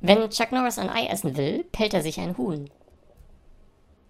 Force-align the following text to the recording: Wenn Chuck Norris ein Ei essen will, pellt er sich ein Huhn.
Wenn 0.00 0.30
Chuck 0.30 0.52
Norris 0.52 0.78
ein 0.78 0.90
Ei 0.90 1.06
essen 1.06 1.36
will, 1.36 1.64
pellt 1.72 1.94
er 1.94 2.02
sich 2.02 2.20
ein 2.20 2.36
Huhn. 2.38 2.70